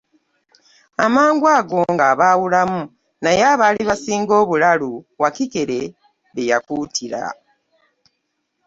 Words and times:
Amangu 1.05 1.45
ago 1.57 1.79
ng'abaawulamu 1.93 2.81
naye 3.23 3.41
abaali 3.53 3.81
basinga 3.89 4.33
obulalu 4.41 4.91
Wakikere 5.21 5.79
be 6.33 6.41
yakuutira. 6.51 7.23